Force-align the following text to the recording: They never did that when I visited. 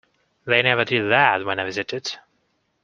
They 0.45 0.63
never 0.63 0.83
did 0.83 1.11
that 1.11 1.45
when 1.45 1.59
I 1.59 1.63
visited. 1.63 2.15